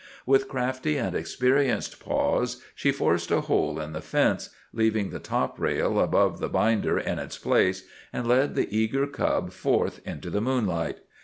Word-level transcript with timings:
With 0.25 0.47
crafty 0.47 0.97
and 0.97 1.15
experienced 1.15 1.99
paws 2.03 2.59
she 2.73 2.91
forced 2.91 3.29
a 3.29 3.41
hole 3.41 3.79
in 3.79 3.93
the 3.93 4.01
fence—leaving 4.01 5.11
the 5.11 5.19
top 5.19 5.59
rail, 5.59 5.99
above 5.99 6.39
the 6.39 6.49
binder, 6.49 6.97
in 6.97 7.19
its 7.19 7.37
place—and 7.37 8.25
led 8.27 8.55
the 8.55 8.75
eager 8.75 9.05
cub 9.05 9.51
forth 9.51 10.01
into 10.03 10.31
the 10.31 10.41
moonlight. 10.41 11.01